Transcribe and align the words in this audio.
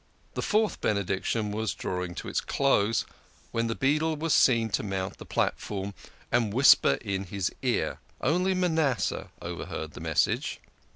The 0.33 0.41
fourth 0.41 0.81
Benediction 0.81 1.51
was 1.51 1.75
drawing 1.75 2.15
to 2.15 2.27
its 2.27 2.41
close, 2.41 3.05
when 3.51 3.67
the 3.67 3.75
beadle 3.75 4.15
was 4.15 4.33
seen 4.33 4.69
to 4.71 4.81
mount 4.81 5.19
the 5.19 5.27
platform 5.27 5.93
and 6.31 6.51
whisper 6.51 6.93
in 7.01 7.25
his 7.25 7.51
ear. 7.61 7.99
Only 8.19 8.55
Manasseh 8.55 9.29
overheard 9.43 9.91
the 9.91 10.01
message. 10.01 10.59